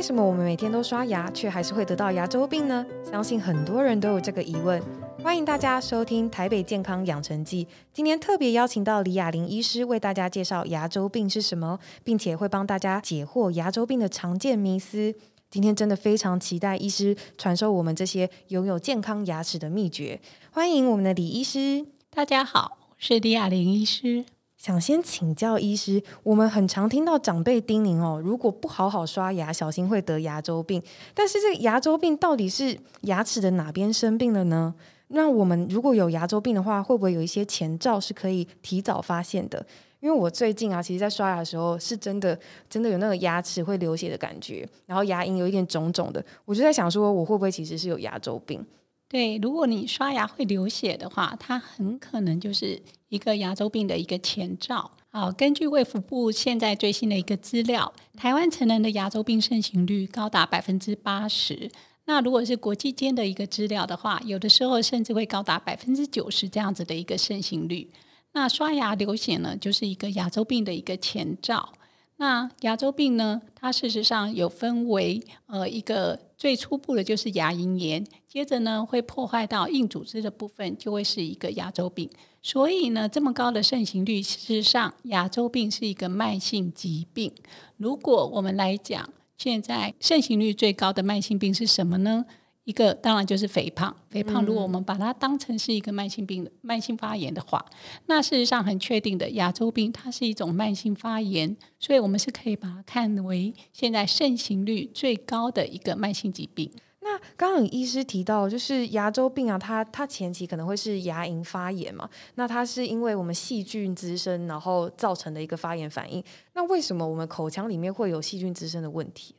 [0.00, 2.86] 为什么我们每天都刷牙，却还是会得到牙周病呢？
[3.04, 4.82] 相信很多人都有这个疑问。
[5.22, 15.14] 欢迎大家收听台北健康养成记，今天特别邀请到李雅玲医师为大家介绍牙周病是什么，并且会帮大家解惑牙周病的常见迷思。
[15.50, 20.18] 今天真的非常期待医师传授我们这些拥有健康牙齿的秘诀。
[20.50, 24.24] 欢迎我们的李医师，大家好，我是李雅玲医师。
[24.60, 30.82] 想先请教医师，我们很常听到长辈叮咛哦，如果不好好刷牙，小心会得牙周病。
[31.14, 34.74] 但是这个牙周病到底是牙齿的哪边生病了呢？
[35.08, 39.64] 那我们如果有牙周病的话，会不会有一些前兆是可以提早发现的？
[40.00, 42.38] 因为我最近啊，其实在刷牙的时候，是真的
[42.68, 48.62] 真的有那个牙齿会流血的感觉，然后牙龈有一点肿肿的，我就在想说，我会不会其实是有牙周病？
[49.10, 54.88] 对，如果你刷牙会流血的话，它很可能就是一个牙周病的一个前兆。
[55.10, 61.68] 好，根据卫福部现在最新的一个资料，台湾成人的牙周病盛行率高达百分之八十。
[62.04, 67.90] 那如果是国际间的一个资料的话，有的时候甚至会高达百分之九十这样子的一个盛行率。
[68.30, 71.72] 那刷牙流血呢，就是一个牙周病的一个前兆。
[72.20, 73.40] 那牙周病呢？
[73.54, 82.10] 它事实上有分为呃一个最初步的就是牙龈炎，接着呢会破坏到硬组织的部分，就会是一个牙周病。
[82.42, 87.32] 所以呢，这么高的盛行率，事实上牙周病是一个慢性疾病。
[87.78, 92.26] 如果我们来讲，现在盛行率最高的慢性病是什么呢？
[92.70, 97.66] 一个当然就是肥胖，肥胖如果我们把它当成是一个慢性病、慢性发炎的话，
[98.06, 106.70] 那事实上很确定的，牙周病它是一种慢性发炎，所以我们是可以把它看为现在盛行率最高的一个慢性疾病。
[107.00, 116.22] 那刚刚医师提到，就是牙周病啊，它它前期可能会是牙龈发炎嘛，那它是因为我们细菌滋生，然后造成的一个发炎反应。
[116.54, 119.34] 那为什么我们口腔里面会有细菌滋生的问题？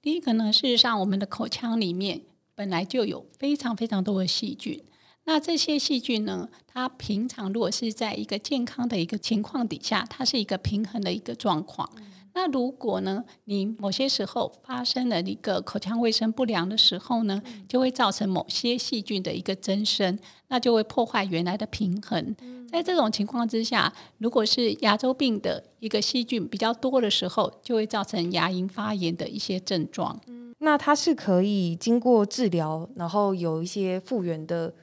[0.00, 2.20] 第一个呢，事实上我们的口腔里面。
[2.56, 4.82] 本来就有非常非常多的细菌，
[5.24, 11.88] 那这些细菌呢，它平常如果是在一个健康的一个情况底下，它是一个平衡的一个状况。
[12.32, 20.18] 那如果呢，你某些时候发生了一个口腔卫生不良的时候呢，就会造成某些细菌的一个增生，
[20.48, 22.34] 那就会破坏原来的平衡。
[22.68, 30.18] 在这种情况之下，如果是牙周病的一个细菌比较多的时候，就会造成牙龈发炎的一些症状。
[30.66, 34.74] 那它是可以经过治疗，然后有一些复原的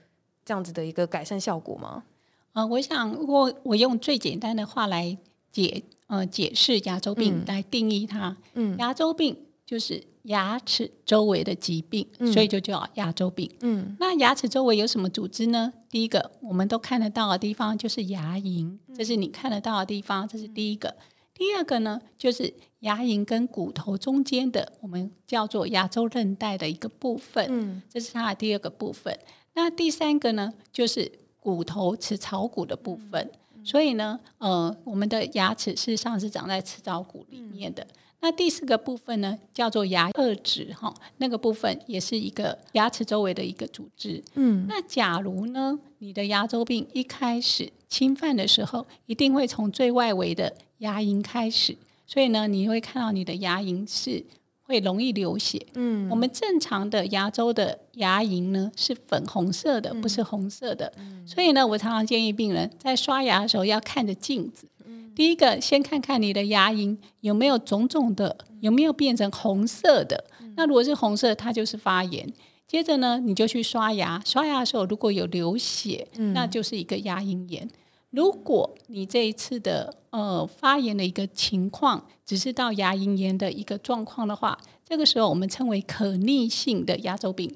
[0.46, 2.06] 这样子的一个改善效果吗？
[2.54, 5.18] 呃，我想我我用最简单的话来
[5.52, 8.38] 解呃解释牙周病来定义它。
[8.54, 9.36] 嗯，牙周病
[9.66, 13.52] 就是牙齿周围的疾病，所以就叫牙周病。
[13.60, 15.74] 嗯，那牙齿周围有什么组织呢？
[15.90, 20.96] 第一个我们都看得到的地方就是牙龈，这是你看得到的地方，这是第一个。
[21.44, 29.20] 第二个呢，就是牙龈跟骨头中间的，我们叫做牙周韧带的一个部分，嗯，这是它的第二个部分。
[29.54, 31.12] 那第三个呢，就是
[31.42, 33.30] 骨头齿槽骨的部分。
[33.62, 37.86] 所以呢，呃，我们的牙齿事实上是长在齿槽骨里面的。
[38.22, 44.24] 那第四个部分呢，叫做牙颚质，哈，那个部分也是一个牙齿周围的一个组织。
[44.36, 54.26] 嗯，那假如呢，你的牙周病一开始侵犯的时候，一定会从最外围的牙龈开始，所以呢，你会看到你的牙龈是
[54.62, 55.66] 会容易流血。
[55.76, 60.92] 嗯，我们正常的牙周的牙龈呢是粉红色的，不是红色的。
[61.26, 64.68] 所以呢，我常常建议病人在刷牙的时候要看着镜子。
[65.16, 70.26] 第一个，先看看你的牙龈有没有肿肿的，有没有变成红色的。
[70.56, 72.28] 那如果是红色，它就是发炎。
[72.68, 77.70] 接着呢，你就去刷牙，刷牙的时候如果有流血，那就是一个牙龈炎。
[78.14, 84.56] 如果你这一次的呃发炎的一个情况，只是到牙龈炎的一个状况的话，
[84.88, 87.52] 这个时候我们称为可逆性的牙周病，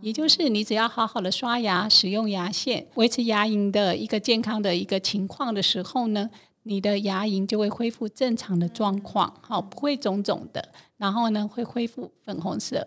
[0.00, 6.28] 也就是你只要好好的刷牙，使用牙线，维持牙龈的一个健康的一个情况的时候呢。
[6.64, 10.68] 你的牙龈就会恢复正常的状况，好，不会肿肿的，
[10.98, 12.86] 然后呢会恢复粉红色。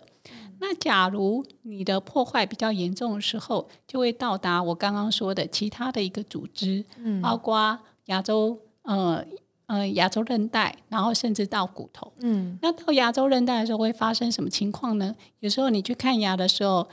[0.66, 9.22] 那假如你的破坏比较严重的时候，就会到达我刚刚说的其他的一个组织，嗯，包括牙周，呃
[9.66, 15.14] 呃牙周韧带，然后甚至到骨头，嗯，那到牙周韧带的时候会发生什么情况呢？
[15.40, 16.88] 有时候你去看牙的时候，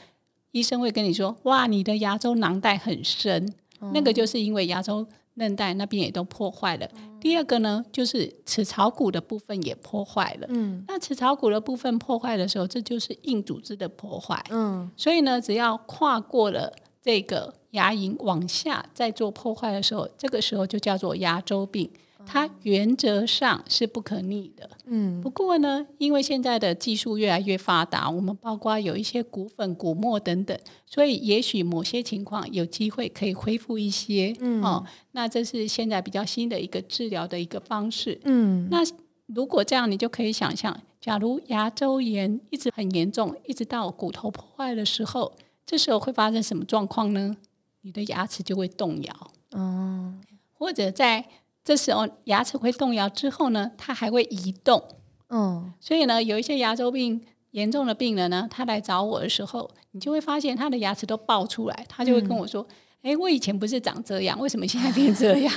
[0.51, 3.53] 医生会跟你说，哇，你的牙周囊袋很深，
[3.94, 5.07] 那个就是因为牙周。
[5.35, 6.87] 韧带那边也都破坏了。
[7.19, 10.47] 第二个呢，就是齿槽骨的部分也破坏了。
[10.49, 14.43] 嗯，那齿槽骨的部分破坏的时候，这就是硬组织的破坏。
[14.49, 21.89] 嗯，所以呢，只要跨过了这个牙龈往下再做破坏的时候，这个时候就叫做牙周病。
[22.25, 24.69] 它原则上是不可逆的。
[24.85, 34.35] 嗯不过呢，因为现在的技术越来越发达，我们包括有一些骨粉、骨末等等，所以也许某些情况有机会可以恢复一些。
[34.39, 38.19] 嗯哦，那这是现在比较新的一个治疗的一个方式。
[38.25, 38.79] 嗯那
[39.27, 45.33] 如果这样，你就可以想象，假如牙周炎一直很严重，一直到骨头破坏的时候，
[45.65, 47.38] 这时候会发生什么状况呢？
[47.83, 50.13] 你的牙齿就会动摇，哦
[50.53, 51.25] 或者在
[51.63, 54.83] 这时候牙齿会动摇之后呢，它还会移动。
[55.29, 57.21] 嗯所以呢，有一些牙周病
[57.51, 62.65] 严重的病人呢，他来找我的时候，你就会发现他的牙齿都爆出来，他就会跟我说
[63.03, 65.53] ：“哎、我以前不是长这样，为什么现在变这样？”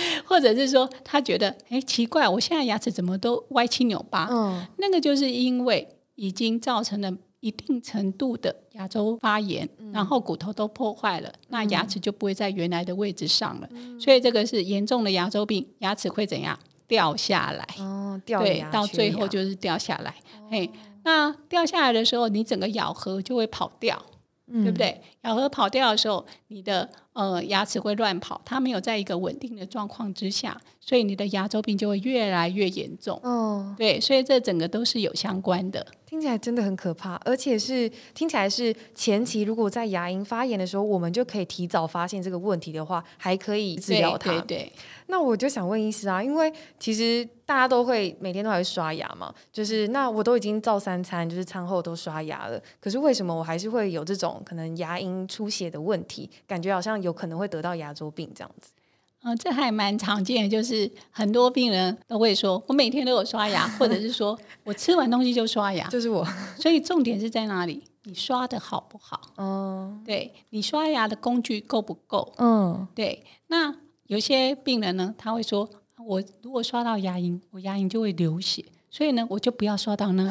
[0.24, 7.10] 或者是说，他觉得：“哎，奇怪，我现在牙齿怎么都歪七扭八？”嗯那个就是因为已经造成了
[7.40, 13.68] 一定程度的牙周发炎，然后骨头都破坏了，那牙齿就不会在原来的位置上了。
[14.00, 17.66] 所以这个是严重的牙周病，牙齿会怎样掉下来？
[17.78, 20.14] 哦，掉对到最后就是掉下来。
[20.50, 20.70] 嘿，
[21.04, 24.00] 那掉下来的时候，你整个咬合就会跑掉。
[24.48, 25.02] 对不对？
[25.22, 33.18] 咬合跑掉的时候，你的呃牙齿会乱跑，它没有在一个稳定的状况之下，所以你的牙周病就会越来越严重。
[33.24, 35.84] 哦，对，所以这整个都是有相关的。
[36.06, 44.30] 听起来真的很可怕，而且是听起来是前期如果在牙龈发炎的时候，我们就可以提早发现这个问题的话，还可以治疗它。
[44.30, 44.72] 对对对，
[45.08, 56.30] 那我就想问医师啊，因为其实大家都会每天都还会刷牙嘛，就是那我都已经照三餐，就是餐后都刷牙了，可是为什么我还是会有这种可能牙龈出血的问题？
[56.46, 58.70] 感觉好像有可能会得到牙周病这样子。
[59.22, 65.86] 嗯、这还蛮常见的，就是很多病人都会说，我每天都有刷牙，或者是说我吃完东西就刷牙。
[65.90, 66.24] 就是我，
[66.56, 67.82] 所以重点是在哪里？
[68.04, 69.20] 你刷的好不好？
[69.36, 72.32] 嗯对你刷牙的工具够不够？
[72.38, 73.74] 嗯对，那
[74.06, 75.68] 有些病人呢，他会说，
[76.06, 80.30] 我如果刷到牙龈，我牙龈就会流血，所以呢，我就不要刷到那里。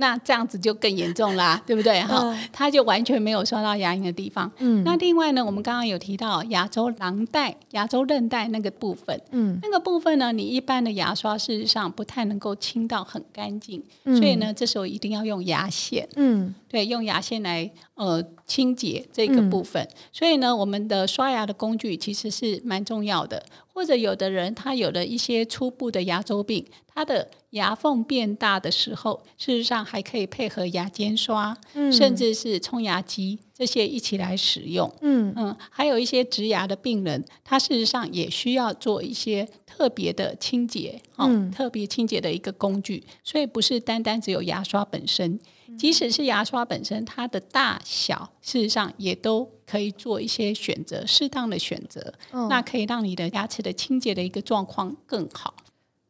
[0.00, 2.00] 那这样子就更严重啦，对不对？
[2.02, 4.50] 哈、他就完全没有刷到牙龈的地方。
[4.58, 16.08] 嗯那另外呢，我们刚刚有提到牙周囊袋、牙周韧带那个部分，嗯那个部分呢，你一般的牙刷事实上不太能够清到很干净，嗯所以呢，这时候一定要用牙线。
[16.14, 19.88] 嗯对，用牙线来呃清洁这个部分。
[20.12, 23.44] 所以呢，我们的刷牙的工具其实是蛮重要的。
[23.72, 34.92] 或者有的人他有了一些初步的牙周病，他的牙缝变大的时候，事实上还可以配合牙尖刷，嗯甚至是冲牙机这些一起来使用。
[35.00, 45.38] 嗯嗯，还有一些植牙的病人，他事实上也需要做一些特别的清洁，哦，嗯特别清洁的一个工具，所以不是单单只有牙刷本身，
[45.76, 55.54] 即使是牙刷本身，它的大小事实上也都可以做一些选择，适当的选择，嗯那可以让你的牙齿的清洁的一个状况更好。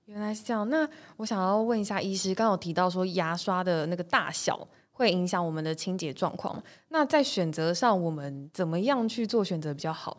[0.05, 0.69] 原来是这样。
[0.71, 10.19] 那我想要问一下医师，刚刚有提到说牙刷的那个大小会影响我们的清洁状况，那在选择上，我们怎么样去做选择比较好？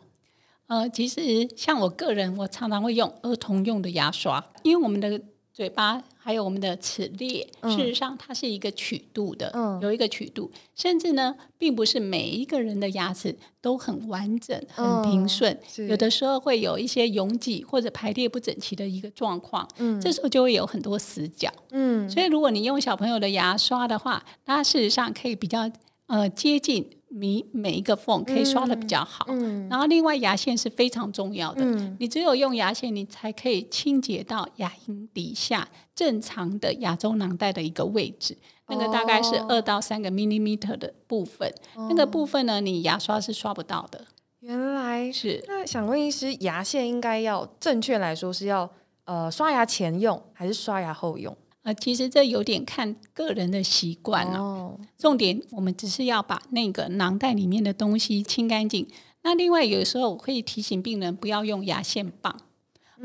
[0.68, 5.20] 呃，其实像我个人，我常常会用儿童用的牙刷，因为我们的
[5.60, 7.70] 嘴巴还有我们的齿列，嗯。
[7.70, 9.78] 事实上它是一个曲度的，嗯。
[9.82, 20.00] 有一个曲度，甚至呢，并不是每一个人的牙齿都很完整、很平顺，嗯有的时候会有一些拥挤或者排列不整齐的一个状况，嗯。
[20.00, 21.52] 这时候就会有很多死角。
[21.72, 22.08] 嗯。
[22.08, 25.70] 所以，如果你用小朋友的牙刷的话，它事实上可以比较
[26.06, 29.26] 呃接近每每一个缝，可以刷的比较好。
[29.28, 31.64] 嗯然后，另外牙线是非常重要的。
[31.64, 38.38] 嗯你只有用牙线，你才可以清洁到牙龈底下正常的牙周囊袋的一个位置。
[38.68, 41.52] 那个大概是哦二到三个 millimeter 的部分，
[41.88, 44.06] 那个部分呢，你牙刷是刷不到的。
[44.38, 48.70] 原来是那想问医师，牙线应该要正确来说是要
[49.04, 51.36] 呃刷牙前用还是刷牙后用？
[51.62, 58.88] 呃，其实这有点看个人的习惯了、哦，重点我们只是要把那个囊袋里面的东西清干净。
[59.22, 62.34] 那另外有时候我会提醒病人不要用牙线棒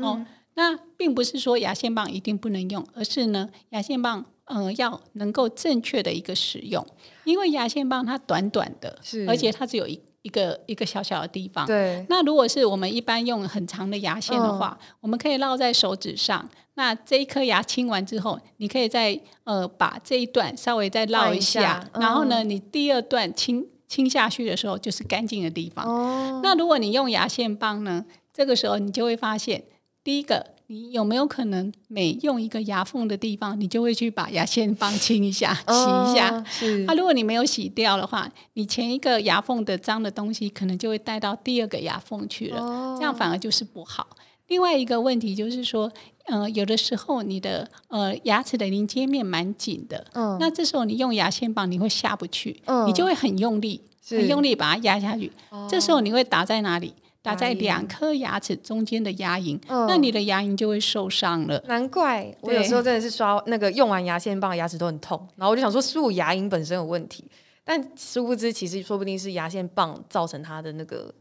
[0.00, 0.24] 哦。
[0.54, 6.82] 那并不是说牙线棒一定不能用，而是呢牙线棒呃要能够正确的一个使用，
[7.24, 11.66] 因为牙线棒它短短的，是而且它只有一一个一个小小的地方。
[11.66, 16.48] 对，那如果是我们一般用很长的牙线的话，我们可以绕在手指上。
[16.76, 25.86] 那这一颗牙清完之后，你可以再呃把这一段稍微再绕换一一下，下然后呢，你第二段清清下去的时候就是干净的地方。
[25.86, 29.64] 哦，那如果你用牙线棒呢，这个时候你就会发现，
[30.04, 36.30] 第一个，你有没有可能每用一个牙缝的地方，你就会去把牙线棒清一下、洗一下？
[36.36, 44.06] 哦是啊，如果你没有洗掉的话，你前一个牙缝的脏的东西，可能就会带到第二个牙缝去了，哦这样反而就是不好。
[44.48, 45.90] 另外一个问题就是说，
[46.26, 55.32] 呃，有的时候你的呃牙齿的邻接面蛮紧的，嗯那这时候你用牙线棒你会下不去，嗯你就会很用力，是很用力把它压下去。
[55.68, 56.94] 这时候你会打在哪里？
[57.22, 61.60] 打在两颗牙齿中间的牙龈，嗯那你的牙龈就会受伤了。
[61.66, 67.24] 难怪我有时候真的是刷那个用完牙线棒，牙齿都很痛，然后我就想说是我牙龈本身有问题，
[67.64, 71.12] 但殊不知其实说不定是牙线棒造成它的那个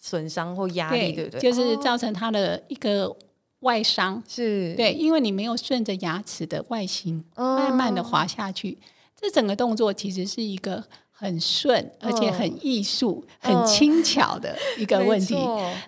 [0.00, 1.40] 损伤或压力，对不对？
[1.40, 3.14] 就是哦造成它的一个
[3.60, 4.22] 外伤。
[4.26, 8.78] 是，对，因为你没有顺着牙齿的外形哦慢慢的滑下去，
[9.14, 15.36] 这整个动作其实是一个很顺而且很艺术、嗯很轻巧的一个问题。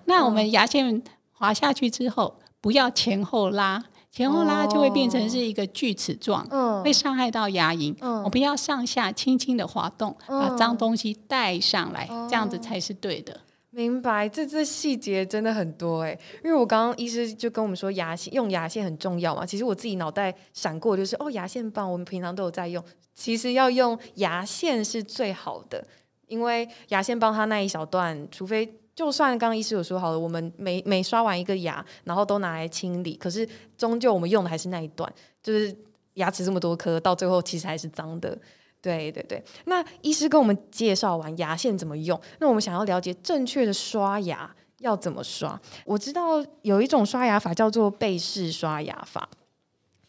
[0.04, 1.02] 那我们牙线
[1.32, 6.46] 滑下去之后，不要前后拉，前后拉就会变成是一个锯齿状。
[6.50, 13.40] 嗯会伤害到牙龈，嗯我们要上下轻轻的滑动，把嗯脏东西带上来，哦这样子才是对的。
[13.74, 16.12] 明白，这这细节真的很多哎，
[16.44, 25.82] 因为我刚刚医师就跟我们说牙线用牙线很重要嘛，其实我自己脑袋闪过就是哦牙线棒我们平常都有在用，其实要用牙线是最好的，
[26.26, 33.48] 因为牙线棒它那一小段，除非就算刚刚医师有说好了，我们每每刷完一个牙，然后都拿来清理，可是
[33.78, 35.10] 终究我们用的还是那一段，
[35.42, 35.74] 就是
[36.14, 38.38] 牙齿这么多颗，到最后其实还是脏的。
[38.82, 45.58] 对对对，那医师跟我们介绍完牙线怎么用，那我们想要了解正确的刷牙要怎么刷。
[45.86, 49.28] 我知道有一种刷牙法叫做背式刷牙法，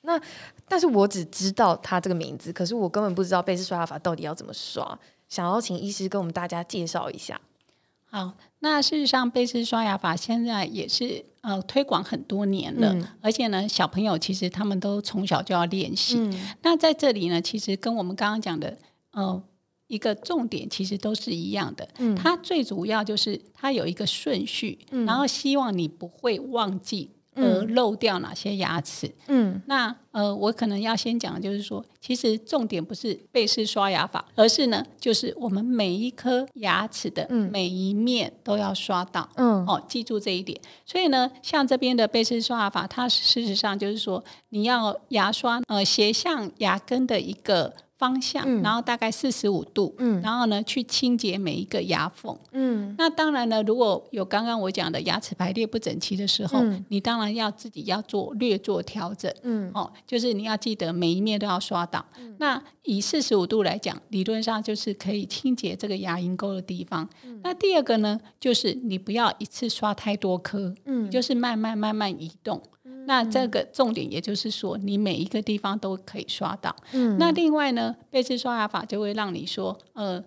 [0.01, 0.20] 那
[0.68, 5.00] 但是我只知道它这个名字，可是我根本不知道背式刷牙法到底要怎么刷。
[5.30, 7.39] 想要请医师跟我们大家介绍一下。
[8.06, 16.17] 好，那事实上，贝氏刷牙法现在也是呃推广很多年了，嗯而且呢，小朋友其实他们都从小就要练习。
[16.17, 18.77] 嗯那在这里呢，其实跟我们刚刚讲的
[19.12, 19.43] 呃
[19.88, 21.88] 一个重点其实都是一样的。
[22.00, 29.12] 嗯它最主要就是它有一个顺序，嗯然后希望你不会忘记而漏掉哪些牙齿。
[29.28, 39.28] 嗯那呃，我可能要先讲的就是说，其实重点不是背式刷牙法，而是呢，就是我们每一颗牙齿的嗯每一面都要刷到。
[39.36, 40.60] 嗯哦，记住这一点。
[40.86, 47.74] 所以呢，像这边的背式刷牙法，它事实上就是说，你要牙刷呃斜向牙根的一个
[48.04, 52.38] 方向，嗯然后大概四十五度，嗯然后呢去清洁每一个牙缝。
[52.52, 59.34] 嗯那当然呢，如果有刚刚我讲的牙齿排列不整齐的时候，嗯你当然要自己要做略做调整。
[59.44, 62.06] 嗯哦，就是你要记得每一面都要刷到。
[62.40, 67.08] 那以四十五度来讲，理论上就是可以清洁这个牙龈沟的地方。
[67.42, 72.62] 那第二个呢，就是你不要一次刷太多颗，嗯就是慢慢慢慢移动。
[73.06, 76.76] 那这个重点也就是说，你每一个地方都可以刷到。
[76.94, 80.24] 嗯那另外呢，背式刷牙法就会让你说，呃，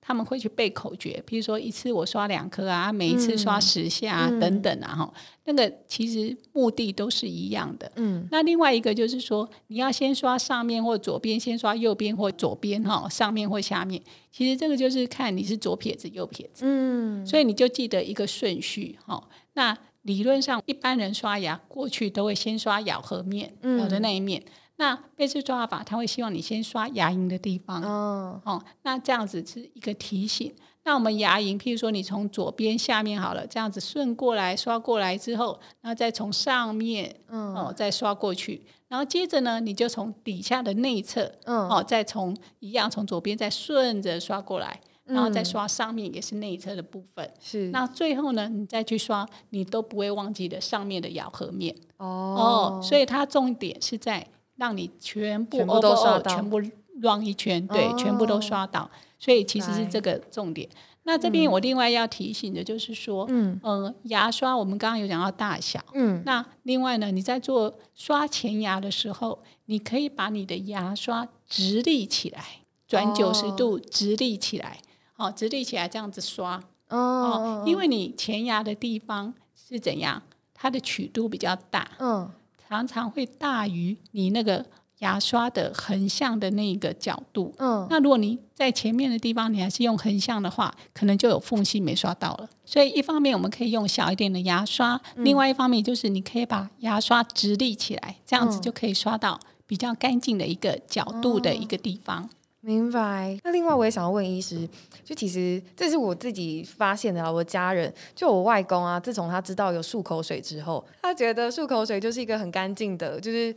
[0.00, 7.90] 他们会去背口诀，比如说一次我刷两颗啊，每一次刷十下啊，嗯等等啊，哈，那个其实目的都是一样的。
[7.96, 14.02] 嗯那另外一个就是说，你要先刷上面或左边，先刷右边或左边哈，上面或下面。
[14.32, 19.22] 其实这个就是看你是左撇子右撇子，嗯所以你就记得一个顺序哈。
[19.54, 19.76] 那
[20.08, 23.78] 理论上一般人刷牙过去都会先刷咬合面，嗯。
[23.78, 24.42] 咬的那一面。
[24.76, 28.40] 那背式刷牙法，他会希望你先刷牙龈的地方，哦。
[28.46, 30.50] 哦，那这样子是一个提醒。
[30.84, 37.54] 那我们牙龈，譬如说你从左边下面好了，这样子顺过来刷过来之后，然后再从上面嗯。
[37.54, 41.68] 哦再刷过去，然后接着呢，你就从底下的内侧嗯。
[41.68, 47.28] 哦，再从一样从左边再顺着刷过来，然后再嗯刷上面也是内侧的部分。
[47.40, 52.80] 是那最后呢，你再去刷，你都不会忘记的上面的咬合面哦哦。
[52.82, 56.58] 所以它重点是在让你全部全部都刷到全部
[57.00, 58.90] run 一圈，对，哦全部都刷到。
[59.18, 60.68] 所以其实是来这个重点。
[61.04, 72.44] 那这边我另外要提醒的就是说，嗯呃，牙刷我们刚刚有讲到大小，嗯那另外呢，你在做刷前牙的时候，你可以把你的牙刷直立起来，
[72.86, 74.80] 转九十哦度直立起来，
[75.18, 76.62] 好、直立起来这样子刷。
[76.88, 80.22] 哦哦，因为你前牙的地方是怎样，
[80.54, 82.30] 它的曲度比较大，嗯
[82.68, 84.64] 常常会大于你那个
[84.98, 87.52] 牙刷的横向的那个角度。
[87.58, 92.48] 嗯那如果你在前面的地方你还是用横向的话，可能就有缝隙没刷到了。
[92.64, 102.30] 所以一方面我们可以用小一点的牙刷，嗯另外一方面就是你可以把牙刷直立起来，这样子嗯就可以刷到比较干净的一个角度的一个地方。
[102.60, 103.38] 明白。
[103.44, 104.68] 那另外我也想要问医师，
[105.04, 113.54] 就其实这是我自己发现的啦，我家人就我外公啊，自从他知道有漱口水之后，他觉得漱口水就是一个很干净的，就是。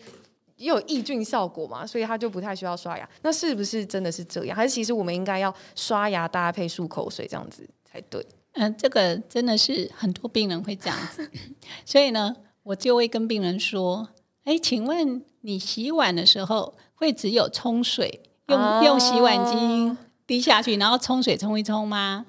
[0.58, 3.10] 也有抑菌效果嘛，所以他就不太需要刷牙。
[3.24, 4.56] 那是不是真的是这样？
[4.56, 8.24] 还是其实我们应该要刷牙搭配漱口水这样子才对？
[8.52, 11.28] 嗯，这个真的是很多病人会这样子，
[11.84, 14.08] 所以呢，我就会跟病人说
[14.46, 19.96] ：“哎，请问你洗碗的时候会只有冲水，用用洗碗巾
[20.28, 22.26] 滴下去，然后冲水冲一冲吗？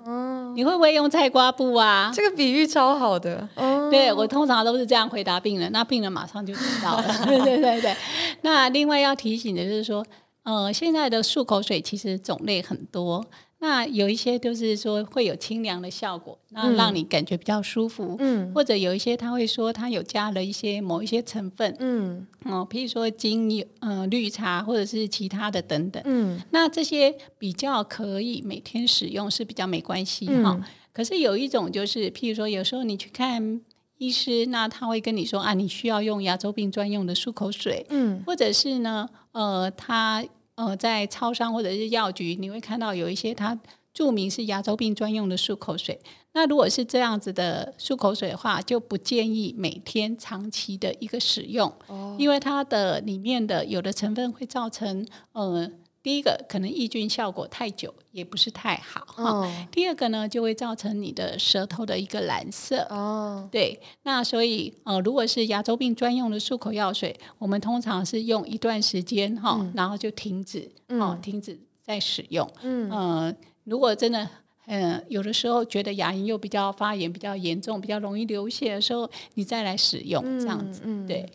[0.54, 2.10] 你会不会用菜瓜布啊？
[2.14, 3.48] 这个比喻超好的。
[3.90, 7.04] 对我通常都是这样回答病人，那病人马上就知道了。
[7.26, 7.96] 对对对对。
[8.42, 10.04] 那另外要提醒的就是说，
[10.44, 13.24] 呃，现在的漱口水其实种类很多。
[13.62, 18.16] 那有一些就是说会有清凉的效果，那让你感觉比较舒服。
[18.18, 21.72] 嗯，或者有一些他会说他有加了一些某一些成分。
[21.78, 26.02] 嗯，哦，譬如说精油、呃绿茶或者是其他的等等。
[26.04, 30.60] 嗯，那这些比较可以每天使用是比较没关系哈。
[30.92, 33.60] 可是有一种就是，譬如说有时候你去看
[33.98, 37.86] 医师，那他会跟你说啊，你需要用牙周病专用的漱口水。
[37.90, 40.24] 嗯，或者是呢，呃，他。
[40.56, 43.58] 呃，在超商或者是药局，你会看到有一些它
[43.94, 46.00] 注明是牙周病专用的漱口水。
[46.34, 51.72] 那如果是这样子的漱口水的话，就不建议每天长期的一个使用，
[52.18, 55.70] 因为它的里面的有的成分会造成呃。
[56.02, 59.66] 第一个可能抑菌效果太久也不是太好哈。
[59.70, 62.86] 第二个呢，就会造成你的舌头的一个蓝色。
[62.90, 63.80] 哦，对。
[64.02, 72.50] 那所以呃，如果是牙周病专用的漱口药水，我们通常是用一段时间哈，然后就停止，哦，停止再使用。
[72.62, 72.90] 嗯。
[72.90, 74.28] 呃，如果真的
[74.66, 80.82] 嗯，有的时候觉得牙龈又比较发炎、比较严重、比较容易流血的时候，你再来使用这样子。
[81.06, 81.28] 对。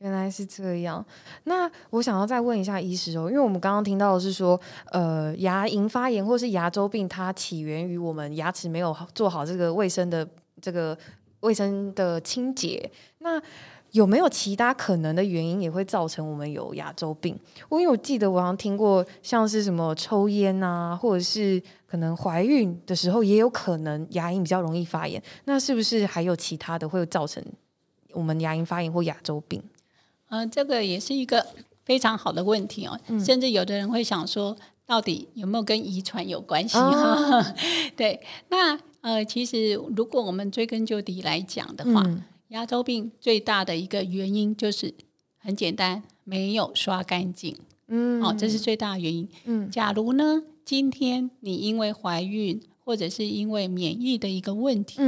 [0.00, 1.04] 原来是这样，
[1.44, 4.58] 那我想要再问一下医师哦，因为我们刚刚听到的是说，
[4.92, 10.26] 呃，牙龈发炎或是牙周病，它起源于我们牙齿没有做好这个卫生的
[10.62, 10.96] 这个
[11.40, 12.88] 卫生的清洁。
[13.18, 13.42] 那
[13.90, 17.36] 有没有其他可能的原因也会造成我们有牙周病？
[17.68, 25.20] 我因为我记得我好像听过，像是什么抽烟啊，或者是可能怀孕的时候也有可能牙龈比较容易发炎。
[25.46, 27.44] 那是不是还有其他的会造成
[28.12, 29.60] 我们牙龈发炎或牙周病？
[30.28, 31.46] 嗯，这个也是一个
[31.84, 32.98] 非常好的问题哦。
[33.24, 34.56] 甚至有的人会想说，
[34.86, 36.76] 到底有没有跟遗传有关系？
[36.78, 37.54] 哈，
[37.96, 38.20] 对。
[38.48, 42.04] 那呃，其实如果我们追根究底来讲的话，
[42.48, 44.92] 牙周病最大的一个原因就是
[45.38, 47.56] 很简单，没有刷干净。
[47.86, 49.28] 嗯，哦，这是最大的原因。
[49.44, 55.00] 嗯，假如呢，今天你因为怀孕或者是因为免疫的一个问题，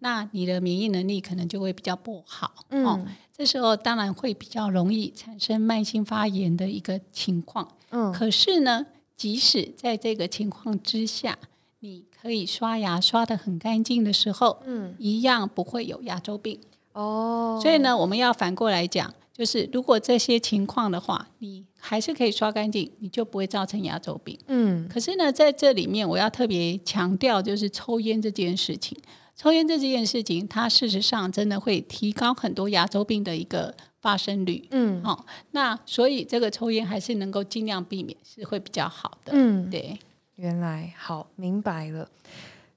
[0.00, 2.66] 那你的免疫能力可能就会比较不好。
[2.68, 3.06] 嗯。
[3.40, 7.66] 这时候当然会比较容易产生慢性发炎的一个情况。
[7.88, 8.84] 嗯，可是呢，
[9.16, 11.38] 即使在这个情况之下，
[11.78, 16.60] 你可以刷牙刷的很干净的时候，嗯，一样不会有牙周病。
[16.92, 24.38] 哦，所以呢，我们要反过来讲，就是如果这些情况的话，你还是可以刷干净，你就不会造成牙周病。
[24.48, 28.98] 嗯，可是呢，在这里面我要特别强调，就是抽烟这件事情。
[29.40, 34.68] 抽烟这件事情，它事实上真的会提高很多牙周病的一个发生率。
[34.70, 39.32] 嗯，好，那所以这个抽烟还是能够尽量避免，是会比较好的。
[39.32, 39.98] 嗯，对，
[40.34, 42.06] 原来好明白了。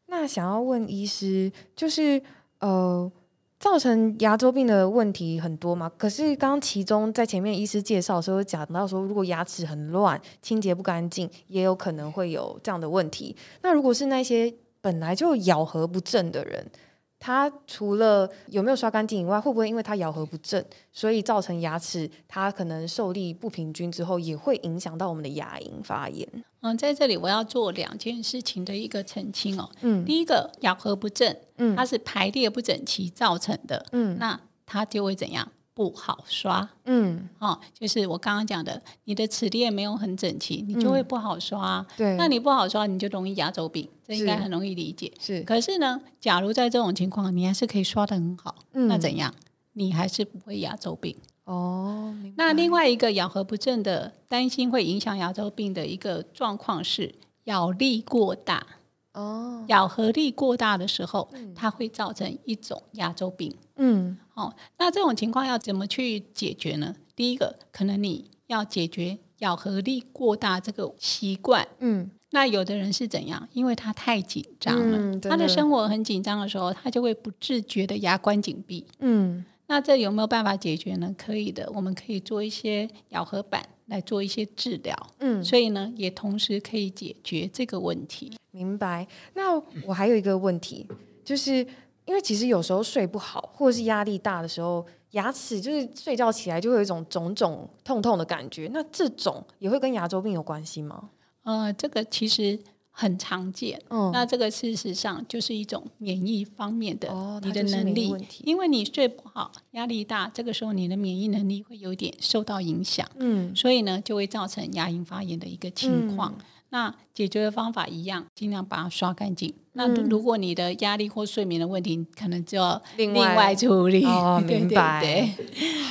[0.05, 2.23] 那想要问医师，就是
[2.61, 3.11] 呃，
[3.59, 5.91] 造成牙周病的问题很多嘛？
[5.97, 13.35] 可是刚刚其中在前面医师介绍的时候讲到说，如果牙齿很乱、清洁不干净，也有可能会有这样的问题。
[13.63, 16.69] 那如果是那些本来就咬合不正的人，
[17.17, 26.27] 他除了有没有刷干净以外，会不会因为他咬合不正，所以造成牙齿他可能受力不平均之后，也会影响到我们的牙龈发炎？
[26.59, 29.69] 嗯，在这里我要做两件事情的一个澄清哦。
[29.79, 35.49] 嗯，第一个咬合不正，嗯，它是排列不整齐造成的，嗯，那它就会怎样？
[35.75, 41.85] 不好刷，嗯，哦，就是我刚刚讲的，你的齿列没有很整齐，你就会不好刷。
[41.97, 45.11] 对，那你不好刷，你就容易牙周病，这应该很容易理解。
[45.19, 49.33] 是，可是呢，假如在这种情况，你还是可以刷的很好，那怎样？
[49.73, 51.15] 你还是不会牙周病。
[51.45, 58.65] 哦，那另外一个咬合不正的，担心会影响牙周病的一个状况是咬力过大。
[59.13, 63.53] 哦，咬合力过大的时候，它会造成一种牙周病。
[63.75, 66.95] 嗯，好，那这种情况要怎么去解决呢？
[67.15, 71.67] 第一个，可能你要解决咬合力过大这个习惯。
[71.79, 73.47] 嗯，那有的人是怎样？
[73.53, 78.85] 因为他太紧张了，他的生活很紧张的时候，他就会不自觉的牙关紧闭。
[78.99, 81.15] 嗯，那这有没有办法解决呢？
[81.17, 83.63] 可以的，我们可以做一些咬合板。
[83.87, 88.31] 来做一些治疗，嗯，所以呢，也同时可以解决这个问题。
[88.51, 89.05] 明白。
[89.33, 90.87] 那我还有一个问题，
[91.25, 91.67] 就是
[92.05, 98.69] 因为其实有时候睡不好，或者是压力大的时候，牙齿就是睡觉起来就会有一种肿肿痛痛的感觉。
[98.73, 101.09] 那这种也会跟牙周病有关系吗？
[101.43, 103.81] 呃，这个其实很常见。
[104.11, 107.09] 那这个事实上就是一种免疫方面的
[107.41, 108.13] 你的能力，
[108.43, 113.07] 因为你睡不好、压力大，这个时候你的免疫能力会有点受到影响。
[113.17, 116.33] 嗯，所以呢，就会造成牙龈发炎的一个情况。
[116.73, 119.53] 那解决的方法一样，尽量把它刷干净。
[119.73, 124.03] 那如果你的压力或睡眠的问题，可能就要另外处理。
[124.03, 125.35] 哦， 明白。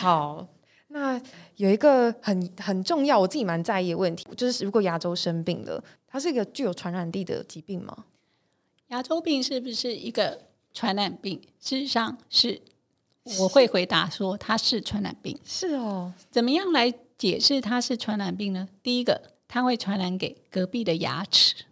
[0.01, 0.45] 好，
[0.89, 1.23] 那
[1.55, 7.97] 有一个很很重要，我自己蛮在意的问题，就是如果牙周生病了，它是一个具有传染力的疾病吗？
[8.89, 10.41] 牙周病是不是一个
[10.75, 11.41] 传染病？
[11.61, 12.61] 事实上是，
[13.39, 15.39] 我会回答说它是传染病。
[15.45, 18.69] 是哦，怎么样来解释它是传染病呢？
[18.83, 19.31] 第一个。
[19.53, 21.67] 它会传染给隔壁的牙齿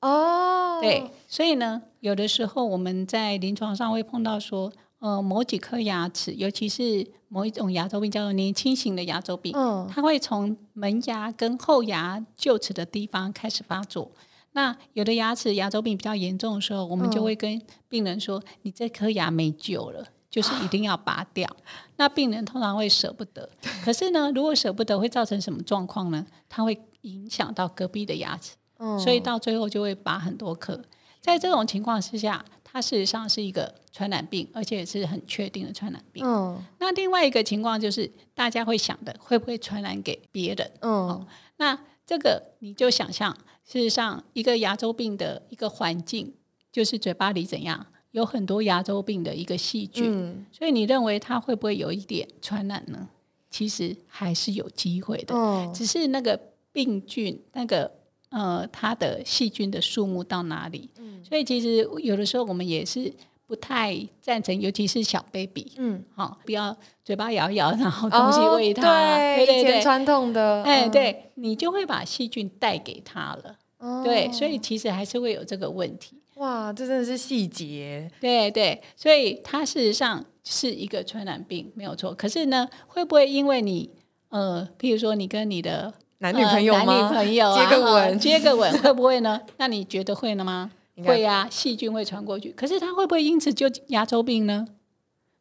[0.00, 14.12] 哦，对，所以呢，有的时候我们在临床上会碰到说，呃，某几颗牙齿，尤其是某一种牙周病叫做年轻型的牙周病，嗯，它会从门牙跟后牙臼齿的地方开始发作。
[14.52, 20.06] 那有的牙齿牙周病比较严重的时候，我们就会跟病人说，你这颗牙没救了。
[20.36, 21.48] 就是一定要拔掉，
[21.96, 23.48] 那病人通常会舍不得。
[23.82, 26.26] 可是呢，如果舍不得，会造成什么状况呢？
[26.46, 28.54] 它会影响到隔壁的牙齿，
[29.02, 30.78] 所以到最后就会拔很多颗。
[31.22, 36.22] 在这种情况之下，它事实上是一个传染病，而且是很确定的传染病。
[36.22, 40.70] 嗯，那另外一个情况就是，大家会想的会不会传染给别人？
[40.82, 46.34] 嗯，那这个你就想象，事实上一个牙周病的一个环境，
[46.70, 47.86] 就是嘴巴里怎样？
[48.16, 53.06] 有很多牙周病的一个细菌，所以你认为它会不会有一点传染呢？
[53.50, 55.34] 其实还是有机会的，
[55.74, 56.40] 只是那个
[56.72, 57.90] 病菌那个
[58.30, 60.88] 呃它的细菌的数目到哪里？
[61.22, 63.12] 所以其实有的时候我们也是
[63.46, 66.74] 不太赞成，尤其是小 baby，嗯，好，不要
[67.04, 76.16] 嘴巴摇一摇，然后东西喂他，对对对，传统的，哎，对你就会把细菌带给他了，对，所以其实还是会有这个问题。
[76.36, 78.10] 哇，这真的是细节。
[78.20, 82.14] 对对，所以它事实上是一个传染病，没有错。
[82.14, 83.90] 可是呢，会不会因为你
[84.28, 89.40] 呃，譬如说你跟你的男女朋友男女朋友接个吻，接个吻，会不会呢？
[89.56, 90.70] 那你觉得会了吗？
[91.04, 92.50] 会呀，细菌会传过去。
[92.52, 94.66] 可是它会不会因此就牙周病呢？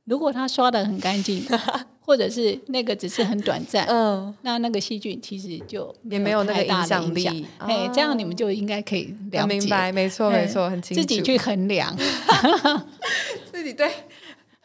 [0.06, 1.46] 如果它刷的很干净。
[2.06, 11.96] 或者是那个只是很短暂，嗯，那那个细菌其实就也没有那个影响力，哎，这样你们就应该可以了解，明白，没错，没错，很清楚，自己去衡量，
[13.52, 13.92] 自己对，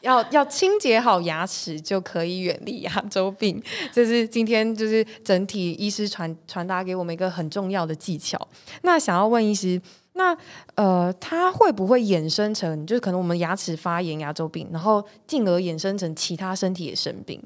[0.03, 8.49] 要要清洁好牙齿就可以远离牙周病，这是今天就是整体医师传传达给我们一个很重要的技巧。
[8.83, 9.81] 那想要问医师。
[10.15, 10.37] 那
[10.75, 17.41] 呃，它会不会衍生成，就是可能我们牙齿发炎、牙周病，然后进而衍生成其他身体的生病？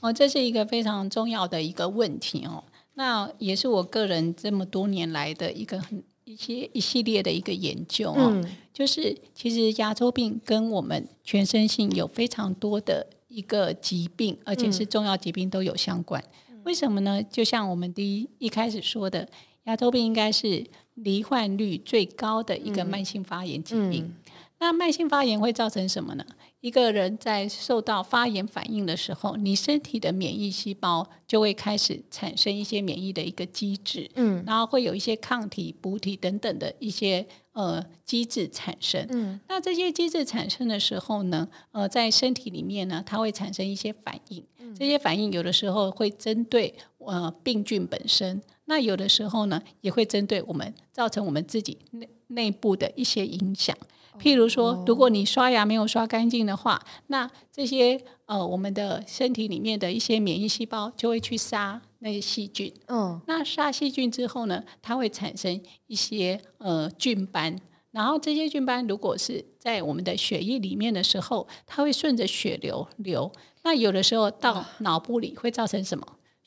[0.00, 2.62] 哦，这是一个非常重要的一个问题哦。
[2.94, 16.22] 那也是我个人这么多年来的一个很一些一系列的一个研究哦，就是其实牙周病跟我们全身性有非常多的一个疾病，而且是重要疾病都有相关。
[16.64, 17.22] 为什么呢？
[17.22, 19.26] 就像我们第一一开始说的。
[19.66, 20.64] 牙周病应该是
[20.96, 24.12] 罹患率最高的一个慢性发炎疾病。
[24.58, 26.24] 那慢性发炎会造成什么呢？
[26.60, 39.06] 一个人在受到发炎反应的时候，你身体的免疫细胞就会开始产生一些免疫的一个机制，嗯，然后会有一些抗体、补体等等的一些呃机制产生。
[39.10, 44.42] 嗯，那这些机制产生的时候呢，呃，在身体里面呢，它会产生一些反应。
[44.74, 48.40] 这些反应有的时候会针对呃病菌本身。
[48.66, 53.76] 那有的时候呢，也会针对我们造成我们自己内内部的一些影响。
[54.18, 62.72] 譬如说，如果你刷牙没有刷干净的话，那这些呃我们的身体里面的一些免疫细胞就会去杀那些细菌。
[62.86, 67.58] 嗯，那杀细菌之后呢，它会产生一些呃菌斑。
[67.90, 73.30] 然后这些菌斑如果是在我们的血液里面的时候，它会顺着血流流。
[73.64, 76.06] 那有的时候到脑部里会造成什么？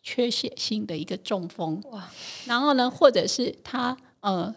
[0.10, 2.10] 缺血性的一个中风，哇！
[2.48, 4.56] 然后呢，或者是他呃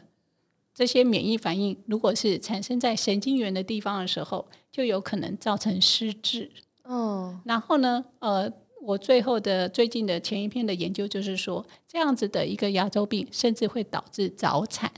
[0.75, 6.51] 这些免疫反应，如果是产生在神经元的地方的时候，就有可能造成失智。
[6.85, 14.91] 嗯，然后呢，呃，我最后的最近的前一篇的研究就是说，这样子的一个牙周病，甚至会导致早产。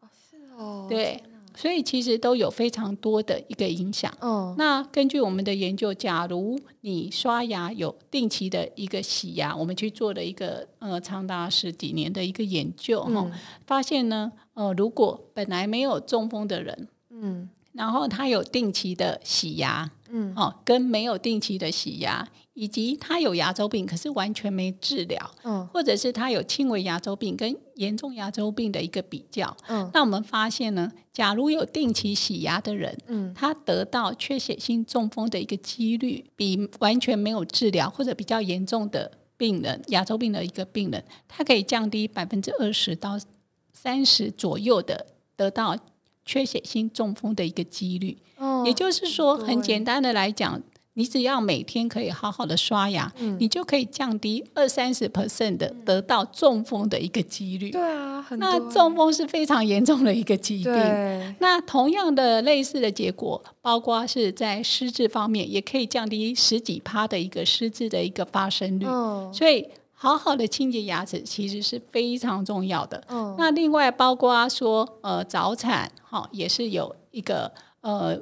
[0.00, 1.22] 哦，是哦，对。
[1.60, 4.10] 所以其实都有非常多的一个影响。
[4.22, 13.30] 嗯，那根据我们的研究，假如你刷牙有定期的一个洗牙，我们去做了一个呃长达十几年的一个研究哈，
[13.66, 25.66] 发现呢，呃，如果本来没有中风的人，嗯，然后他有定期的洗牙，嗯，哦，跟没有定期的洗牙，以及他有牙周病，可是完全没治疗，嗯。
[25.68, 29.88] 或者是他有轻微牙周病跟严重牙周病的一个比较，嗯。
[29.94, 33.32] 那我们发现呢，假如有定期洗牙的人，嗯。
[33.34, 43.18] 他得到缺血性中风的一个几率，比完全没有治疗或者比较严重的病人，牙周病的一个病人，他可以降低百分之二十到
[43.72, 45.78] 三十左右的得到
[46.26, 48.18] 缺血性中风的一个几率。
[48.36, 50.62] 哦也就是说，很简单的来讲，
[51.00, 57.70] 你只要每天可以好好的刷牙，嗯你就可以降低二三十 percent 的得到中风的一个几率。
[57.70, 60.74] 对啊，很那中风是非常严重的一个疾病。
[61.38, 68.84] 那同样的类似的结果，包括是在失智方面，也可以降低十几趴的一个失智的一个发生率。
[68.86, 73.02] 嗯所以，好好的清洁牙齿其实是非常重要的。
[73.08, 78.18] 嗯那另外包括说，呃，早产哈、也是有一个呃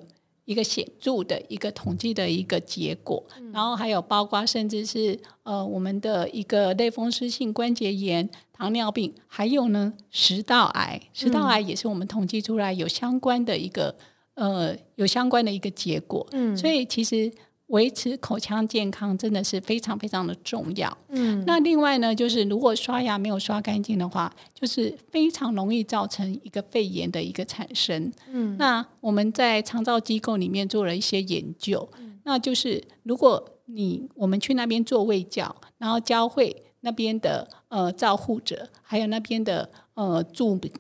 [0.49, 13.95] 一个显著的一个统计的一个结果，然后还有包括甚至是呃我们的一个类风湿性关节炎、糖尿病，还有呢食道癌，食道癌也是我们统计出来有相关的一个
[14.37, 16.57] 呃有相关的一个结果，嗯。
[16.57, 17.31] 所以其实。
[17.69, 20.97] 维持口腔健康真的是非常非常的重要。
[21.09, 28.13] 嗯那另外呢，就是如果刷牙没有刷干净的话，就是非常容易造成一个肺炎的一个产生。
[28.31, 40.73] 嗯那我们在长照机构里面做了一些研究，嗯那就是如果你我们去那边做卫教，然后教会那边的呃照护者，还有那边的呃住民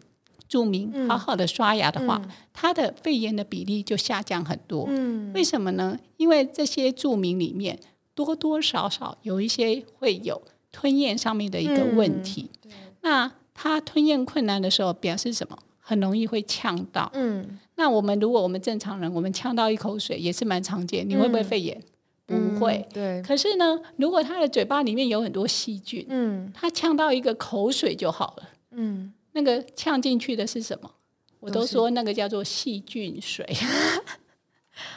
[0.48, 2.20] 住民嗯好好的刷牙的话，
[2.52, 4.86] 它的肺炎的比例就下降很多。
[4.88, 5.98] 嗯为什么呢？
[6.16, 7.78] 因为这些著名里面
[8.14, 10.40] 多多少少有一些会有
[10.72, 12.50] 吞咽上面的一个问题。
[12.62, 15.58] 对那他吞咽困难的时候，表示什么？
[15.80, 17.10] 很容易会呛到。
[17.14, 21.80] 嗯那我们如果我们正常人，我们呛到一口水也是蛮常见，你会不会肺炎？
[22.26, 22.84] 不会。
[22.90, 28.48] 嗯对可是呢，如果他的嘴巴里面有很多细菌，嗯他呛到一个口水就好了。
[28.72, 30.90] 嗯那个呛进去的是什么？
[31.38, 33.46] 我都说那个叫做细菌水。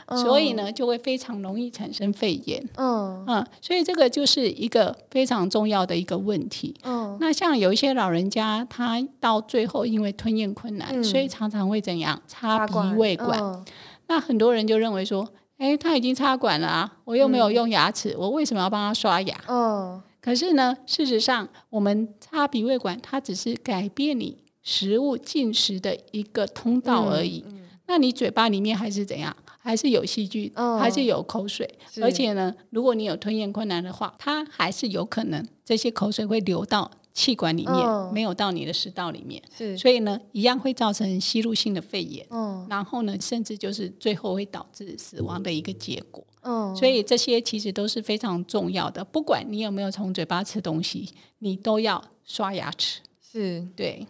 [0.06, 2.64] 嗯所以呢，就会非常容易产生肺炎。
[2.76, 6.76] 嗯嗯，所以这个就是一个非常重要的一个问题。
[6.84, 13.40] 嗯那像有一些老人家，他到最后因为吞咽困难，嗯所以常常会怎样插鼻胃管。
[13.40, 13.64] 嗯
[14.08, 15.28] 那很多人就认为说，
[15.58, 19.36] 哎，他已经插管了啊，我又没有用牙齿，我为什么要帮他刷牙？
[19.48, 27.44] 嗯可是呢，事实上，我们插鼻胃管，它只是改变你食物进食的一个通道而已。
[27.88, 29.36] 那你嘴巴里面还是怎样？
[29.64, 31.68] 还是有细菌，嗯还是有口水，
[32.02, 42.26] 而且呢，如果你有吞咽困难的话，它还是有可能这些口水会流到气管里面，嗯没有到你的食道里面，是所以呢，一样会造成吸入性的肺炎。
[42.30, 46.26] 嗯然后呢，甚至就是最后会导致死亡的一个结果。
[46.44, 53.02] 嗯所以这些其实都是非常重要的，不管你有没有从嘴巴吃东西，你都要刷牙齿。
[53.22, 54.08] 是对，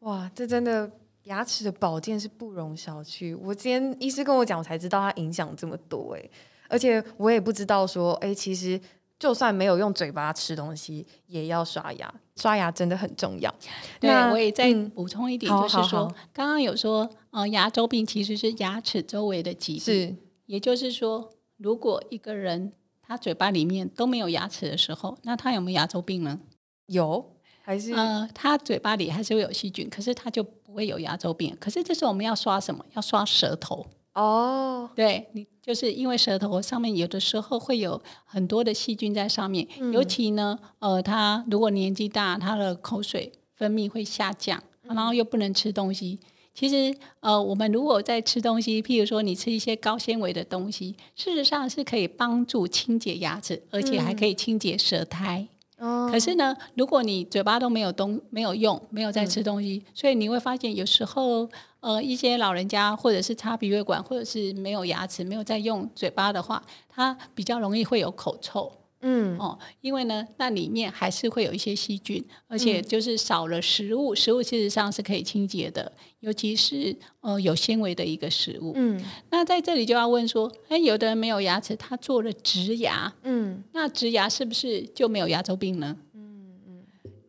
[0.00, 0.90] 哇，这真的
[1.24, 3.36] 牙齿的保健是不容小觑。
[3.42, 6.30] 我今天医师跟我讲，我才知道它影响这么多哎，
[6.68, 8.80] 而且我也不知道说，哎，其实
[9.18, 12.14] 就算没有用嘴巴吃东西，也要刷牙。
[12.36, 13.54] 刷牙真的很重要。
[14.00, 26.40] 对那我也再嗯补充一点，就是说好，刚刚有说，呃，牙周病其实是牙齿周围的疾病，是也就是说，如果一个人他嘴巴里面都没有牙齿的时候，那他有没有牙周病呢？
[26.86, 31.56] 有还是呃，他嘴巴里还是会有细菌，可是他就不会有牙周病。
[31.60, 32.84] 可是这时候我们要刷什么？
[32.94, 33.86] 要刷舌头。
[34.14, 39.92] 哦，对你，就是因为舌头上面有的时候会有很多的细菌在上面，嗯。
[39.92, 46.20] 尤其呢，呃，他如果年纪大，他的口水分泌会下降，嗯然后又不能吃东西。
[46.54, 55.48] 其实，呃，我们如果在吃东西，譬如说你吃一些高纤维的东西，事实上是可以帮助清洁牙齿，而且还可以清洁舌苔。
[55.78, 56.08] 哦。
[56.08, 61.50] 可是呢，如果你嘴巴都没有东没有用，没有在吃东西，所以你会发现有时候
[61.84, 68.72] 呃一些老人家或者是插鼻胃管，或者是没有牙齿，没有在用嘴巴的话，它比较容易会有口臭。
[69.06, 78.72] 嗯哦，因为呢，那里面还是会有一些细菌，而且就是少了食物，食物事实上是可以清洁的，尤其是呃有纤维的一个食物。
[78.76, 85.94] 嗯那在这里就要问说，哎，有的人没有牙齿，他做了植牙，嗯那植牙是不是就没有牙周病呢？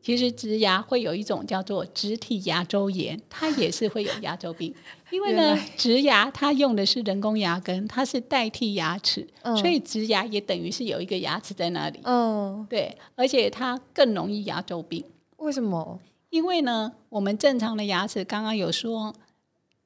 [0.05, 4.71] 其实植牙会有一种叫做植体牙周炎，它也是会有牙周病。
[5.09, 11.99] 因为呢，植牙它用的是人工牙根，它是代替牙齿，嗯所以植牙也等于是有一个牙齿在那里。
[12.03, 15.03] 嗯，对，而且它更容易牙周病，
[15.37, 15.99] 为什么？
[16.29, 19.11] 因为呢，我们正常的牙齿刚刚有说，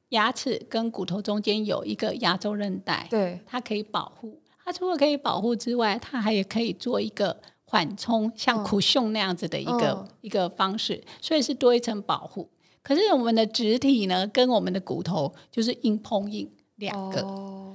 [0.10, 4.42] 牙齿跟骨头中间有一个牙周韧带，对，它可以保护。
[4.66, 7.36] 它它除了可以保护之外，它还也可以做一个
[7.70, 12.50] 缓冲，像苦胸那样子的一个一个方式，所以是多一层保护。
[12.82, 17.22] 可是我们的植体呢，跟我们的骨头就是硬碰硬两个，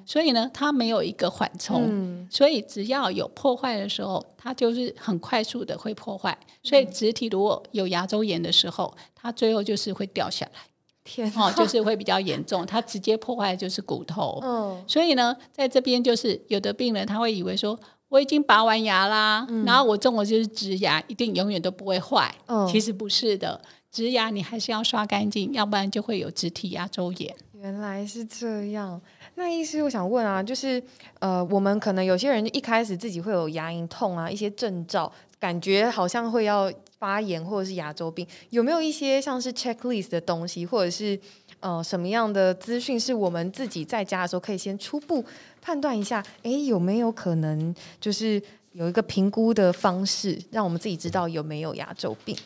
[0.04, 6.37] 所以呢，它没有一个缓冲，所以只要有破坏的时候，它就是很快速的会破坏。
[6.62, 10.61] 所以植体如果有牙周炎的时候，它最后就是会掉下来，
[11.04, 14.40] 天哦，就是会比较严重， 它直接破坏就是骨头。
[14.42, 17.78] 嗯，所以呢，在这边就是有的病人他会以为说，
[18.14, 22.33] 我已经拔完牙啦，然后我种的就是植牙，一定永远都不会坏。
[22.46, 23.61] 嗯，其实不是的。
[23.90, 27.35] 植牙你还是要刷干净，要不然就会有植体牙周炎。
[27.55, 29.00] 原来是这样，
[29.35, 30.81] 那意思我想问啊，就是
[31.18, 41.18] 呃，我们可能有些人一开始自己会有牙龈痛啊，一些症兆，感觉好像会要发炎或者是牙周病，有没有一些像是 checklist 的东西，或者是
[41.64, 45.24] 呃什么样的资讯，是我们自己在家的时候可以先初步
[45.62, 48.40] 判断一下，哎，有没有可能就是
[48.72, 52.37] 有一个评估的方式，让我们自己知道有没有牙周病。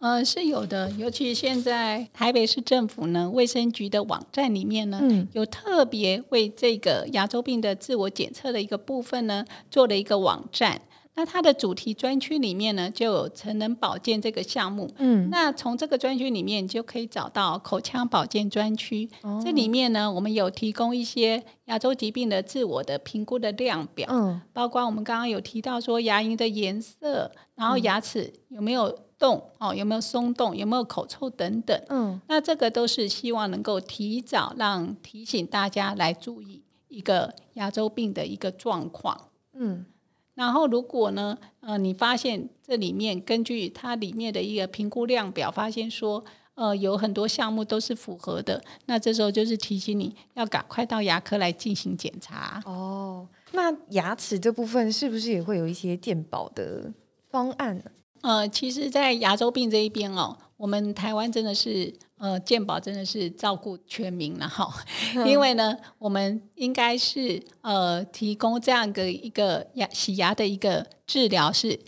[0.00, 10.82] 呃，是有的，尤其现在台北市政府呢，卫生局的网站里面呢，嗯有特别为这个牙周病的自我检测的一个部分呢，做了一个网站。
[11.16, 14.90] 那它的主题专区里面呢，就有成人保健这个项目。
[14.98, 19.08] 嗯，那从这个专区里面就可以找到口腔保健专区。
[19.44, 28.98] 这里面呢，我们有提供一些牙周疾病的自我的评估的量表，嗯，包括我们刚刚有提到说牙龈的颜色，然后牙齿有没有。
[29.16, 30.54] 动哦，有没有松动？
[30.56, 31.80] 有没有口臭等等？
[31.88, 39.28] 嗯，那这个都是希望能够提早让提醒大家来注意一个牙周病的一个状况。
[39.54, 39.86] 嗯，
[40.34, 52.60] 然后如果呢，呃，你发现这里面根据它里面的一个评估量表，发现说，呃，有很多项目都是符合的，那这时候就是提醒你要赶快到牙科来进行检查。
[52.66, 56.92] 哦，那牙齿这部分是不是也会有一些鉴保的
[57.30, 57.84] 方案呢？
[58.22, 64.72] 呃，其实，在牙周病这一边哦，我们台湾真的是呃，健保真的是照顾全民了哈。
[65.26, 71.78] 因为呢，我们应该是呃，提供这样的一个牙洗牙的一个治疗，是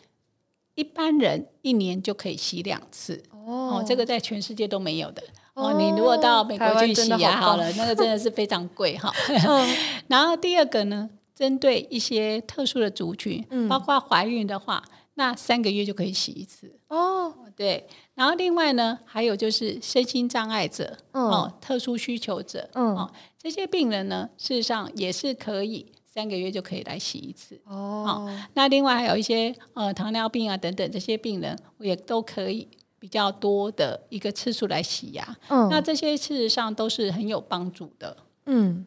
[0.74, 3.82] 一般人一年就可以洗两次哦。
[3.86, 5.22] 这个在全世界都没有的
[5.54, 5.74] 哦。
[5.78, 9.12] 你如果到美国去洗牙好了，那个真的是非常贵哈。
[10.08, 14.82] 然后第二个呢，针对一些特殊的族群，包括怀孕的话。
[15.18, 17.86] 那三个月就可以洗一次哦，对。
[18.14, 28.30] 然后另外呢，还有就是身心障碍者哦，特殊需求者哦，这些病人呢，事实上也是可以三个月就可以来洗一次哦。
[28.54, 35.36] 那另外还有一些呃糖尿病啊等等这些病人，也都可以比较多的一个次数来洗牙。
[35.48, 38.16] 嗯，那这些事实上都是很有帮助的。
[38.44, 38.86] 嗯。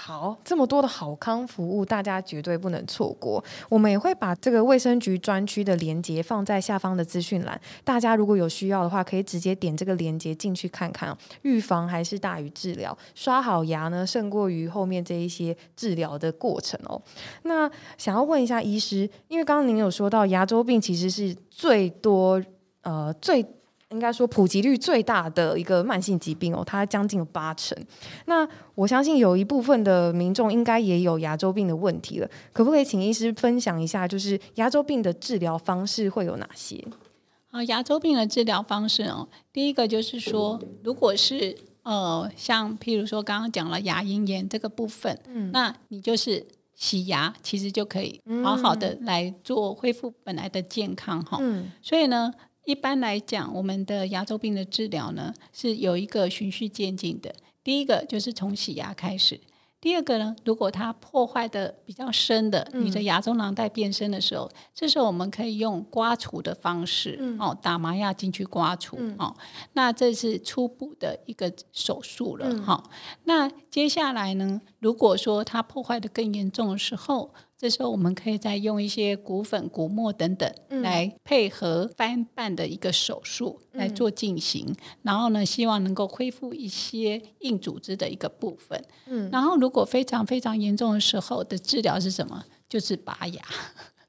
[0.00, 3.42] 好，这么多的好康服务，大家绝对不能错过。
[3.68, 11.14] 我们也会把这个卫生局专区的连接放在下方的资讯栏，大家如果有需要的话，可以直接点这个连接进去看看。
[11.42, 17.02] 预防还是大于治疗，刷好牙呢，胜过于后面这一些治疗的过程哦。
[17.42, 22.40] 那想要问一下医师，因为刚刚您有说到牙周病其实是最多
[22.82, 23.44] 呃最。
[23.90, 27.76] 应该说普及率最大的一个慢性疾病哦，它将近有八成。
[28.26, 36.84] 那我相信有一部分的民众应该也有牙周病的问题了，可不可以请医师分享一下，就是牙周病的治疗方式会有哪些？
[37.50, 51.38] 啊，牙周病的治疗方式哦，第一个就是说，如果是呃，像譬如说刚刚讲了牙龈炎这个部分，嗯，那你就是洗牙，其实就可以好好的来做恢复本来的健康哈。
[51.40, 52.34] 嗯，所以呢。
[52.68, 57.34] 一般来讲，我们的牙周病的治疗呢，是有一个循序渐进的。
[57.64, 59.40] 第一个就是从洗牙开始。
[59.80, 69.34] 第二个呢，如果它破坏的比较深的，你的牙周囊袋变深的时候，这时候我们可以用刮除的方式，哦，打麻药进去刮除，哦，
[69.72, 72.84] 那这是初步的一个手术了，哈。
[73.24, 88.80] 那接下来呢，如果说它破坏的更严重的时候，这时候我们可以再用一些骨粉、骨末等等来配合翻瓣的一个手术来做进行，然后呢，希望能够恢复一些硬组织的一个部分。
[89.06, 92.44] 嗯，然后如果非常非常严重的时候的治疗是什么？
[92.68, 93.42] 就是拔牙。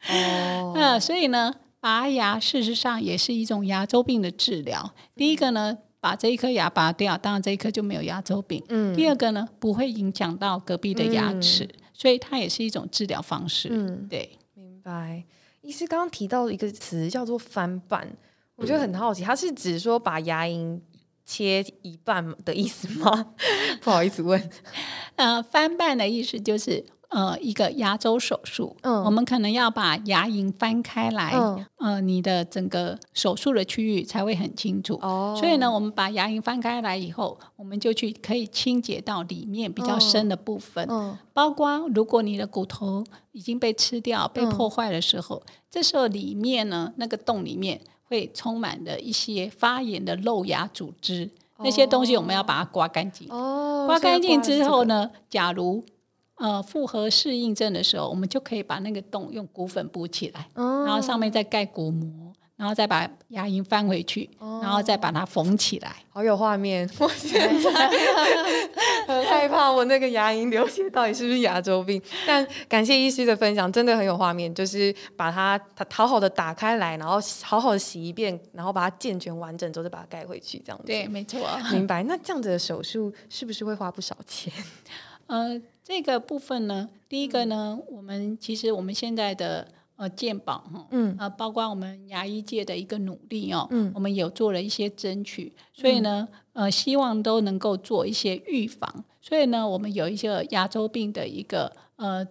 [0.09, 4.93] 哦，那 所以呢，拔牙事实上也是一种牙周病的治疗。
[5.15, 8.63] 第一个呢，把这一颗牙拔掉，当然这一颗就没有牙周病。
[8.69, 11.67] 嗯，第二个呢，不会影响到隔壁的牙齿。
[11.99, 13.67] 所以它也是一种治疗方式。
[13.69, 15.21] 嗯，对，明白。
[15.59, 18.07] 医师刚刚提到一个词叫做翻瓣，
[18.55, 20.79] 我觉得很好奇，它是指说把牙龈
[21.25, 23.33] 切一半的意思吗？
[23.83, 24.49] 不好意思问。
[25.17, 34.97] 呃，翻瓣的意思就是呃一个牙周手术，嗯，我们可能要把牙龈翻开来，嗯，呃，你的整个手术的区域才会很清楚。
[35.01, 51.29] 哦，所以呢，我们把牙龈翻开来以后，我们就去可以清洁到里面比较深的部分，嗯，包括如果你的骨头已经被吃掉、被破坏的时候，这时候里面呢那个洞里面会充满了一些发炎的漏牙组织。
[51.61, 53.27] 那些东西我们要把它刮干净。
[53.29, 55.83] 哦，刮干净之后呢，假如
[56.39, 62.33] 呃复合适应症的时候，我们就可以把那个洞用骨粉补起来，然后上面再盖骨膜。
[62.59, 64.29] 然后再把牙龈翻回去，
[64.61, 65.95] 然后再把它缝起来。
[66.09, 66.85] 好有画面！
[66.99, 67.47] 我现在
[69.07, 72.01] 很害怕，我那个牙龈流血到底是不是牙周病？
[72.27, 74.53] 但感谢医师的分享，真的很有画面。
[74.53, 80.83] 就是把它它好好的打开来，然后好好的洗一遍，然后把它健全完整之后再把它盖回去，这样子。
[80.85, 81.39] 对，没错。
[81.71, 82.03] 明白。
[82.03, 84.51] 那这样子的手术是不是会花不少钱？
[85.27, 85.57] 呃，
[85.89, 89.67] 这个部分呢，第一个呢，我们其实我们现在的。
[89.99, 102.25] 呃，健保哈，嗯，呃，包括我们牙医界的一个努力哦，嗯，我们有做了一些争取，所以呢，呃，希望都能够做一些预防，所以呢，我们有一些牙周病的一个呃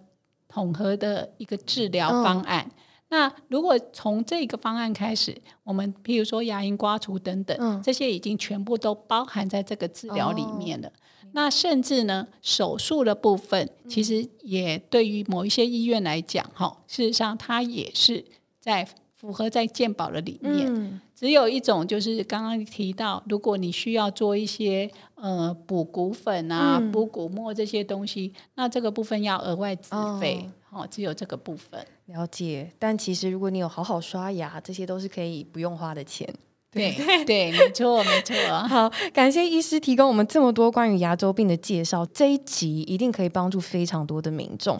[0.47, 2.71] 统合的一个治疗方案。
[3.09, 10.91] 那如果从这个方案开始，我们譬如说牙龈刮除等等，这些已经全部都包含在这个治疗里面了。
[11.31, 18.25] 那甚至呢，手术的部分，其实也对于某一些医院来讲，哈，事实上它也是
[18.59, 21.01] 在符合在健保的里面。
[21.15, 30.49] 只有一种就是刚刚提到，如果你需要做一些呃补骨粉啊、补骨膜这些东西，那这个部分要额外自费。
[30.71, 32.71] 哦，只有这个部分了解。
[32.77, 36.27] 但其实如果你有好好刷牙，这些都是可以不用花的钱。
[36.71, 36.91] 对
[37.25, 38.35] 对，没错没错。
[38.67, 44.79] 好，感谢医师提供我们这么多关于牙周病的介绍，这一集一定可以帮助非常多的民众。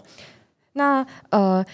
[0.74, 1.64] 那呃，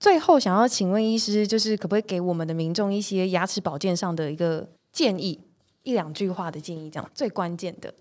[0.00, 5.38] 最后想要请问医师，就是可不可以给我们的民众一些牙齿保健上的一个建议，
[5.84, 7.94] 一两句话的建议，这样最关键的。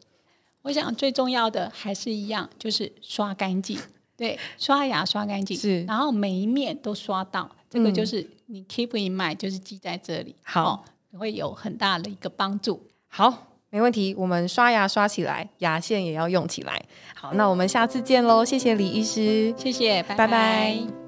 [0.63, 3.77] 我想最重要的还是一样，就是刷干净。
[4.19, 10.35] 对，刷牙刷干净，是，然后每一面都刷到，这个就是你 keep in mind，就是记在这里。
[10.43, 10.85] 好。
[11.17, 12.79] 会有很大的一个帮助。
[13.07, 16.85] 好，没问题，我们刷牙刷起来，牙线也要用起来。
[17.15, 20.98] 好，那我们下次见喽，谢谢李医师，谢谢，拜拜。